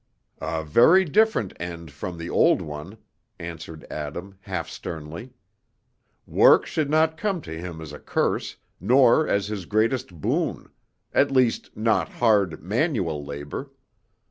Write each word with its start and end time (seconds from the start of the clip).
"A 0.41 0.63
very 0.63 1.05
different 1.05 1.53
end 1.59 1.91
from 1.91 2.17
the 2.17 2.27
old 2.27 2.59
one," 2.59 2.97
answered 3.37 3.85
Adam, 3.91 4.35
half 4.39 4.67
sternly. 4.67 5.29
"Work 6.25 6.65
should 6.65 6.89
not 6.89 7.17
come 7.17 7.39
to 7.41 7.55
him 7.55 7.79
as 7.79 7.93
a 7.93 7.99
curse, 7.99 8.57
nor 8.79 9.27
as 9.27 9.45
his 9.49 9.67
greatest 9.67 10.19
boon; 10.19 10.71
at 11.13 11.29
least, 11.29 11.77
not 11.77 12.09
hard, 12.09 12.63
manual 12.63 13.23
labor. 13.23 13.69